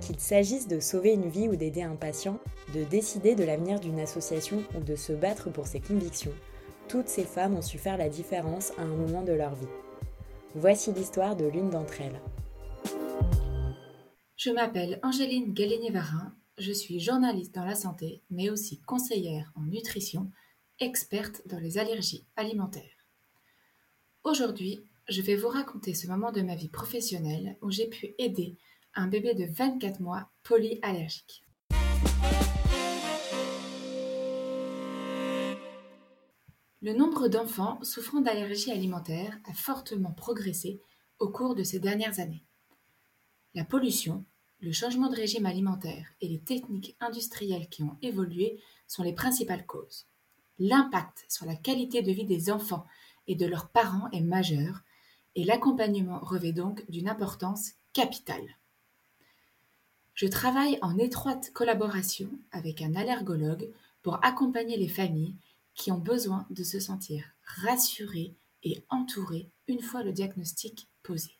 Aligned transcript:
Qu'il 0.00 0.20
s'agisse 0.20 0.68
de 0.68 0.80
sauver 0.80 1.12
une 1.12 1.28
vie 1.28 1.48
ou 1.48 1.56
d'aider 1.56 1.82
un 1.82 1.96
patient, 1.96 2.38
de 2.74 2.84
décider 2.84 3.34
de 3.34 3.44
l'avenir 3.44 3.80
d'une 3.80 4.00
association 4.00 4.62
ou 4.76 4.80
de 4.80 4.96
se 4.96 5.12
battre 5.12 5.50
pour 5.50 5.66
ses 5.66 5.80
convictions, 5.80 6.32
toutes 6.88 7.08
ces 7.08 7.24
femmes 7.24 7.56
ont 7.56 7.62
su 7.62 7.78
faire 7.78 7.98
la 7.98 8.08
différence 8.08 8.72
à 8.78 8.82
un 8.82 8.86
moment 8.86 9.22
de 9.22 9.32
leur 9.32 9.54
vie. 9.54 9.66
Voici 10.54 10.92
l'histoire 10.92 11.36
de 11.36 11.46
l'une 11.46 11.70
d'entre 11.70 12.00
elles. 12.00 12.20
Je 14.36 14.50
m'appelle 14.50 15.00
Angéline 15.02 15.52
Galigné-Varin, 15.52 16.34
je 16.58 16.72
suis 16.72 17.00
journaliste 17.00 17.54
dans 17.54 17.64
la 17.64 17.74
santé, 17.74 18.22
mais 18.30 18.50
aussi 18.50 18.80
conseillère 18.80 19.52
en 19.56 19.62
nutrition, 19.62 20.30
experte 20.78 21.42
dans 21.46 21.58
les 21.58 21.76
allergies 21.76 22.24
alimentaires. 22.36 23.06
Aujourd'hui, 24.24 24.80
je 25.08 25.22
vais 25.22 25.36
vous 25.36 25.48
raconter 25.48 25.94
ce 25.94 26.06
moment 26.06 26.32
de 26.32 26.42
ma 26.42 26.54
vie 26.54 26.68
professionnelle 26.68 27.56
où 27.62 27.70
j'ai 27.70 27.88
pu 27.88 28.14
aider 28.18 28.56
un 28.94 29.06
bébé 29.06 29.34
de 29.34 29.44
24 29.44 30.00
mois 30.00 30.30
polyallergique. 30.42 31.44
Le 36.80 36.92
nombre 36.92 37.26
d'enfants 37.28 37.78
souffrant 37.82 38.20
d'allergies 38.20 38.70
alimentaires 38.70 39.36
a 39.48 39.52
fortement 39.52 40.12
progressé 40.12 40.80
au 41.18 41.28
cours 41.28 41.54
de 41.54 41.64
ces 41.64 41.80
dernières 41.80 42.20
années. 42.20 42.44
La 43.54 43.64
pollution, 43.64 44.24
le 44.60 44.72
changement 44.72 45.08
de 45.08 45.16
régime 45.16 45.46
alimentaire 45.46 46.06
et 46.20 46.28
les 46.28 46.40
techniques 46.40 46.96
industrielles 47.00 47.68
qui 47.68 47.82
ont 47.82 47.96
évolué 48.02 48.60
sont 48.86 49.02
les 49.02 49.12
principales 49.12 49.66
causes. 49.66 50.06
L'impact 50.58 51.24
sur 51.28 51.46
la 51.46 51.56
qualité 51.56 52.02
de 52.02 52.12
vie 52.12 52.26
des 52.26 52.50
enfants 52.50 52.86
et 53.26 53.34
de 53.34 53.46
leurs 53.46 53.68
parents 53.70 54.10
est 54.10 54.20
majeur 54.20 54.82
et 55.34 55.44
l'accompagnement 55.44 56.18
revêt 56.20 56.52
donc 56.52 56.88
d'une 56.90 57.08
importance 57.08 57.72
capitale. 57.92 58.57
Je 60.18 60.26
travaille 60.26 60.80
en 60.82 60.98
étroite 60.98 61.52
collaboration 61.52 62.28
avec 62.50 62.82
un 62.82 62.96
allergologue 62.96 63.70
pour 64.02 64.18
accompagner 64.24 64.76
les 64.76 64.88
familles 64.88 65.36
qui 65.76 65.92
ont 65.92 66.00
besoin 66.00 66.44
de 66.50 66.64
se 66.64 66.80
sentir 66.80 67.22
rassurées 67.44 68.34
et 68.64 68.82
entourées 68.88 69.46
une 69.68 69.80
fois 69.80 70.02
le 70.02 70.10
diagnostic 70.10 70.88
posé. 71.04 71.30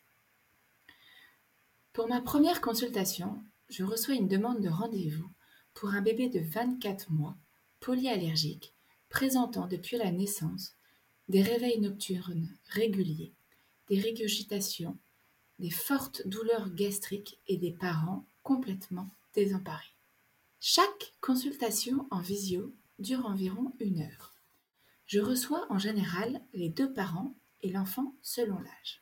Pour 1.91 2.07
ma 2.07 2.21
première 2.21 2.61
consultation, 2.61 3.43
je 3.67 3.83
reçois 3.83 4.13
une 4.13 4.29
demande 4.29 4.61
de 4.61 4.69
rendez-vous 4.69 5.29
pour 5.73 5.89
un 5.89 6.01
bébé 6.01 6.29
de 6.29 6.39
24 6.39 7.11
mois 7.11 7.35
polyallergique 7.81 8.73
présentant 9.09 9.67
depuis 9.67 9.97
la 9.97 10.09
naissance 10.09 10.71
des 11.27 11.41
réveils 11.41 11.81
nocturnes 11.81 12.47
réguliers, 12.69 13.33
des 13.89 13.99
régurgitations, 13.99 14.97
des 15.59 15.69
fortes 15.69 16.25
douleurs 16.25 16.73
gastriques 16.73 17.39
et 17.49 17.57
des 17.57 17.71
parents 17.71 18.23
complètement 18.43 19.09
désemparés. 19.33 19.95
Chaque 20.59 21.13
consultation 21.21 22.07
en 22.11 22.19
visio 22.19 22.73
dure 22.99 23.25
environ 23.25 23.73
une 23.79 24.01
heure. 24.01 24.33
Je 25.05 25.19
reçois 25.19 25.65
en 25.69 25.79
général 25.79 26.41
les 26.53 26.69
deux 26.69 26.91
parents 26.91 27.33
et 27.61 27.71
l'enfant 27.71 28.13
selon 28.21 28.59
l'âge. 28.59 29.01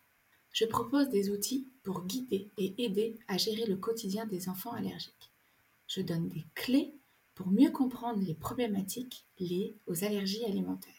Je 0.51 0.65
propose 0.65 1.09
des 1.09 1.29
outils 1.29 1.67
pour 1.83 2.05
guider 2.05 2.49
et 2.57 2.83
aider 2.83 3.19
à 3.27 3.37
gérer 3.37 3.65
le 3.65 3.75
quotidien 3.75 4.25
des 4.25 4.49
enfants 4.49 4.73
allergiques. 4.73 5.31
Je 5.87 6.01
donne 6.01 6.29
des 6.29 6.45
clés 6.55 6.93
pour 7.35 7.47
mieux 7.47 7.71
comprendre 7.71 8.23
les 8.23 8.33
problématiques 8.33 9.25
liées 9.39 9.75
aux 9.85 10.03
allergies 10.03 10.45
alimentaires. 10.45 10.93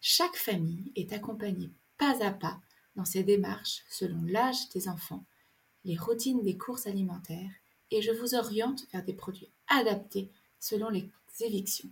Chaque 0.00 0.36
famille 0.36 0.92
est 0.96 1.12
accompagnée 1.12 1.70
pas 1.98 2.24
à 2.24 2.30
pas 2.30 2.60
dans 2.96 3.04
ses 3.04 3.24
démarches 3.24 3.84
selon 3.90 4.22
l'âge 4.24 4.68
des 4.70 4.88
enfants 4.88 5.24
les 5.88 5.96
routines 5.96 6.42
des 6.42 6.58
courses 6.58 6.86
alimentaires 6.86 7.50
et 7.90 8.02
je 8.02 8.12
vous 8.12 8.34
oriente 8.34 8.86
vers 8.92 9.02
des 9.02 9.14
produits 9.14 9.48
adaptés 9.68 10.30
selon 10.60 10.90
les 10.90 11.08
évictions. 11.40 11.90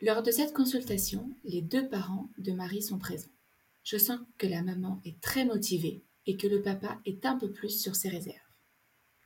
Lors 0.00 0.24
de 0.24 0.32
cette 0.32 0.52
consultation, 0.52 1.30
les 1.44 1.62
deux 1.62 1.88
parents 1.88 2.28
de 2.36 2.50
Marie 2.50 2.82
sont 2.82 2.98
présents. 2.98 3.30
Je 3.84 3.96
sens 3.96 4.18
que 4.38 4.48
la 4.48 4.62
maman 4.62 5.00
est 5.04 5.20
très 5.20 5.44
motivée 5.44 6.02
et 6.26 6.36
que 6.36 6.48
le 6.48 6.62
papa 6.62 7.00
est 7.06 7.24
un 7.24 7.36
peu 7.36 7.48
plus 7.48 7.80
sur 7.80 7.94
ses 7.94 8.08
réserves. 8.08 8.36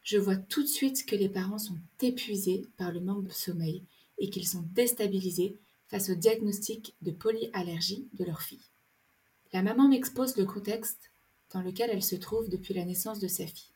Je 0.03 0.19
vois 0.19 0.37
tout 0.37 0.62
de 0.62 0.69
suite 0.69 1.07
que 1.07 1.17
les 1.17 1.31
parents 1.31 1.59
sont 1.59 1.79
épuisés 2.03 2.69
par 2.77 2.93
le 2.93 3.01
manque 3.01 3.25
de 3.25 3.33
sommeil 3.33 3.83
et 4.19 4.29
qu'ils 4.29 4.47
sont 4.47 4.65
déstabilisés 4.73 5.57
face 5.89 6.11
au 6.11 6.15
diagnostic 6.15 6.97
de 7.01 7.12
polyallergie 7.12 8.09
de 8.12 8.25
leur 8.25 8.43
fille. 8.43 8.69
La 9.55 9.62
maman 9.62 9.89
m'expose 9.89 10.37
le 10.37 10.45
contexte 10.45 11.12
dans 11.53 11.63
lequel 11.63 11.91
elle 11.91 12.03
se 12.03 12.17
trouve 12.17 12.49
depuis 12.49 12.75
la 12.75 12.85
naissance 12.85 13.19
de 13.19 13.29
sa 13.29 13.47
fille. 13.47 13.73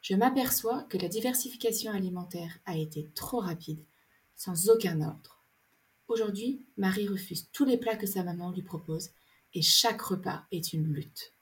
Je 0.00 0.14
m'aperçois 0.14 0.84
que 0.84 0.98
la 0.98 1.08
diversification 1.08 1.92
alimentaire 1.92 2.58
a 2.64 2.76
été 2.76 3.08
trop 3.14 3.40
rapide, 3.40 3.82
sans 4.36 4.70
aucun 4.70 5.00
ordre. 5.02 5.42
Aujourd'hui, 6.06 6.64
Marie 6.76 7.08
refuse 7.08 7.48
tous 7.52 7.64
les 7.64 7.76
plats 7.76 7.96
que 7.96 8.06
sa 8.06 8.22
maman 8.22 8.50
lui 8.50 8.62
propose 8.62 9.10
et 9.54 9.62
chaque 9.62 10.00
repas 10.00 10.44
est 10.52 10.72
une 10.72 10.92
lutte. 10.92 11.32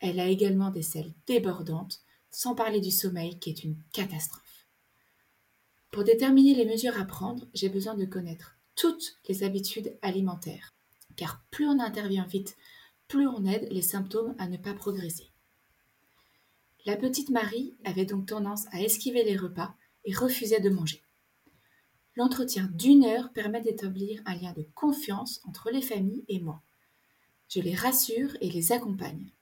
Elle 0.00 0.20
a 0.20 0.26
également 0.26 0.70
des 0.70 0.82
selles 0.82 1.14
débordantes, 1.26 2.00
sans 2.30 2.54
parler 2.54 2.80
du 2.80 2.90
sommeil 2.90 3.38
qui 3.38 3.50
est 3.50 3.64
une 3.64 3.76
catastrophe. 3.92 4.66
Pour 5.90 6.04
déterminer 6.04 6.54
les 6.54 6.66
mesures 6.66 7.00
à 7.00 7.04
prendre, 7.04 7.46
j'ai 7.54 7.70
besoin 7.70 7.94
de 7.94 8.04
connaître 8.04 8.56
toutes 8.74 9.16
les 9.28 9.42
habitudes 9.42 9.96
alimentaires, 10.02 10.74
car 11.16 11.42
plus 11.50 11.66
on 11.66 11.80
intervient 11.80 12.26
vite 12.26 12.56
plus 13.08 13.26
on 13.26 13.44
aide 13.44 13.68
les 13.70 13.82
symptômes 13.82 14.34
à 14.38 14.48
ne 14.48 14.56
pas 14.56 14.74
progresser. 14.74 15.30
La 16.84 16.96
petite 16.96 17.30
Marie 17.30 17.74
avait 17.84 18.04
donc 18.04 18.26
tendance 18.26 18.66
à 18.72 18.80
esquiver 18.80 19.24
les 19.24 19.36
repas 19.36 19.74
et 20.04 20.14
refusait 20.14 20.60
de 20.60 20.70
manger. 20.70 21.02
L'entretien 22.14 22.70
d'une 22.72 23.04
heure 23.04 23.32
permet 23.32 23.60
d'établir 23.60 24.22
un 24.24 24.36
lien 24.36 24.52
de 24.52 24.66
confiance 24.74 25.40
entre 25.44 25.70
les 25.70 25.82
familles 25.82 26.24
et 26.28 26.40
moi. 26.40 26.62
Je 27.48 27.60
les 27.60 27.74
rassure 27.74 28.36
et 28.40 28.50
les 28.50 28.72
accompagne. 28.72 29.32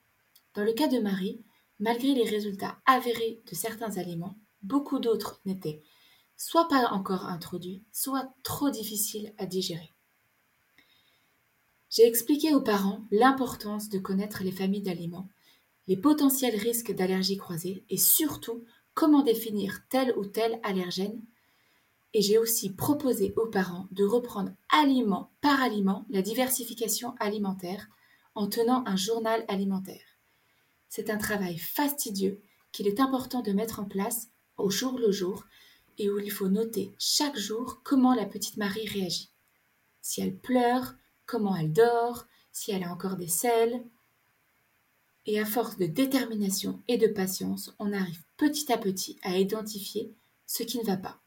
Dans 0.55 0.65
le 0.65 0.73
cas 0.73 0.89
de 0.89 0.99
Marie, 0.99 1.43
malgré 1.79 2.15
les 2.15 2.29
résultats 2.29 2.79
avérés 2.87 3.43
de 3.49 3.55
certains 3.55 3.97
aliments, 3.99 4.37
beaucoup 4.63 4.99
d'autres 4.99 5.41
n'étaient 5.45 5.83
soit 6.37 6.69
pas 6.69 6.89
encore 6.89 7.27
introduits, 7.27 7.85
soit 7.93 8.35
trop 8.43 8.71
difficiles 8.71 9.33
à 9.39 9.47
digérer. 9.47 9.94
J'ai 11.95 12.09
expliqué 12.09 12.53
aux 12.53 12.61
parents 12.61 13.05
l'importance 13.13 13.89
de 13.89 14.01
connaître 14.01 14.43
les 14.43 14.51
familles 14.51 14.83
d'aliments, 14.83 15.29
les 15.87 15.97
potentiels 15.97 16.57
risques 16.57 16.93
d'allergies 16.93 17.37
croisées 17.37 17.85
et 17.89 17.99
surtout 17.99 18.65
comment 18.95 19.23
définir 19.23 19.79
tel 19.91 20.13
ou 20.19 20.27
tel 20.27 20.59
allergène. 20.65 21.23
Et 22.13 22.21
j'ai 22.21 22.37
aussi 22.37 22.75
proposé 22.75 23.33
aux 23.37 23.47
parents 23.47 23.87
de 23.93 24.03
reprendre 24.03 24.51
aliment 24.71 25.31
par 25.41 25.63
aliment 25.63 26.05
la 26.11 26.21
diversification 26.21 27.15
alimentaire 27.21 27.87
en 28.35 28.49
tenant 28.49 28.83
un 28.87 28.97
journal 28.97 29.45
alimentaire. 29.47 30.19
C'est 30.89 31.11
un 31.11 31.19
travail 31.19 31.59
fastidieux 31.59 32.43
qu'il 32.73 32.89
est 32.89 32.99
important 32.99 33.41
de 33.41 33.53
mettre 33.53 33.79
en 33.79 33.85
place 33.85 34.31
au 34.57 34.69
jour 34.69 34.99
le 34.99 35.13
jour 35.13 35.45
et 35.99 36.11
où 36.11 36.19
il 36.19 36.33
faut 36.33 36.49
noter 36.49 36.93
chaque 36.99 37.39
jour 37.39 37.83
comment 37.85 38.17
la 38.17 38.27
petite 38.27 38.57
Marie 38.57 38.89
réagit. 38.89 39.31
Si 40.01 40.21
elle 40.21 40.37
pleure, 40.37 40.97
comment 41.27 41.57
elle 41.57 41.73
dort, 41.73 42.27
si 42.53 42.71
elle 42.71 42.85
a 42.85 42.93
encore 42.93 43.17
des 43.17 43.29
selles. 43.29 43.83
Et 45.27 45.41
à 45.41 45.45
force 45.45 45.79
de 45.79 45.87
détermination 45.87 46.83
et 46.89 46.99
de 46.99 47.07
patience, 47.07 47.75
on 47.79 47.93
arrive 47.93 48.23
petit 48.37 48.73
à 48.73 48.79
petit 48.79 49.19
à 49.23 49.39
identifier 49.39 50.13
ce 50.47 50.63
qui 50.63 50.79
ne 50.79 50.85
va 50.85 50.97
pas. 50.97 51.21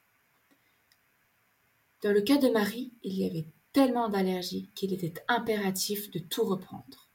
Dans 2.03 2.11
le 2.11 2.21
cas 2.21 2.37
de 2.37 2.49
Marie, 2.49 2.93
il 3.03 3.17
y 3.17 3.25
avait 3.25 3.47
tellement 3.73 4.07
d'allergies 4.09 4.69
qu'il 4.75 4.93
était 4.93 5.15
impératif 5.27 6.11
de 6.11 6.19
tout 6.19 6.43
reprendre. 6.43 7.09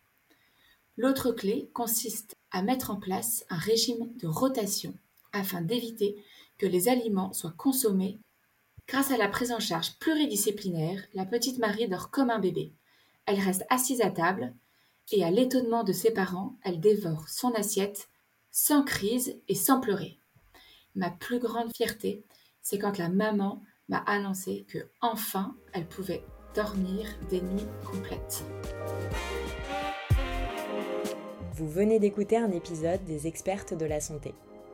L'autre 0.96 1.32
clé 1.32 1.70
consiste 1.72 2.36
à 2.50 2.62
mettre 2.62 2.90
en 2.90 2.96
place 2.96 3.44
un 3.48 3.56
régime 3.56 4.14
de 4.18 4.26
rotation 4.26 4.94
afin 5.32 5.62
d'éviter 5.62 6.22
que 6.58 6.66
les 6.66 6.88
aliments 6.88 7.32
soient 7.32 7.54
consommés 7.56 8.20
Grâce 8.88 9.10
à 9.10 9.16
la 9.16 9.28
prise 9.28 9.52
en 9.52 9.60
charge 9.60 9.98
pluridisciplinaire, 9.98 11.02
la 11.14 11.24
petite 11.24 11.58
Marie 11.58 11.88
dort 11.88 12.10
comme 12.10 12.30
un 12.30 12.38
bébé. 12.38 12.72
Elle 13.26 13.40
reste 13.40 13.64
assise 13.70 14.02
à 14.02 14.10
table 14.10 14.52
et 15.12 15.24
à 15.24 15.30
l'étonnement 15.30 15.84
de 15.84 15.92
ses 15.92 16.12
parents, 16.12 16.56
elle 16.62 16.80
dévore 16.80 17.28
son 17.28 17.52
assiette 17.52 18.08
sans 18.50 18.82
crise 18.82 19.36
et 19.48 19.54
sans 19.54 19.80
pleurer. 19.80 20.18
Ma 20.94 21.10
plus 21.10 21.38
grande 21.38 21.74
fierté, 21.74 22.22
c'est 22.60 22.78
quand 22.78 22.98
la 22.98 23.08
maman 23.08 23.62
m'a 23.88 23.98
annoncé 23.98 24.66
que 24.68 24.78
enfin 25.00 25.56
elle 25.72 25.86
pouvait 25.86 26.24
dormir 26.54 27.06
des 27.30 27.40
nuits 27.40 27.66
complètes. 27.84 28.44
Vous 31.54 31.68
venez 31.68 31.98
d'écouter 31.98 32.36
un 32.36 32.50
épisode 32.50 33.04
des 33.04 33.26
expertes 33.26 33.74
de 33.74 33.86
la 33.86 34.00
santé. 34.00 34.34